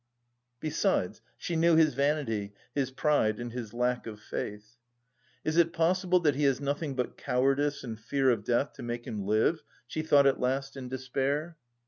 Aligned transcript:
Besides 0.59 1.21
she 1.37 1.55
knew 1.55 1.75
his 1.75 1.93
vanity, 1.93 2.55
his 2.73 2.89
pride 2.89 3.39
and 3.39 3.51
his 3.51 3.71
lack 3.71 4.07
of 4.07 4.19
faith. 4.19 4.77
"Is 5.43 5.57
it 5.57 5.73
possible 5.73 6.19
that 6.21 6.33
he 6.33 6.45
has 6.45 6.59
nothing 6.59 6.95
but 6.95 7.17
cowardice 7.19 7.83
and 7.83 7.99
fear 7.99 8.31
of 8.31 8.43
death 8.43 8.73
to 8.73 8.81
make 8.81 9.05
him 9.05 9.27
live?" 9.27 9.61
she 9.85 10.01
thought 10.01 10.25
at 10.25 10.39
last 10.39 10.75
in 10.75 10.89
despair. 10.89 11.55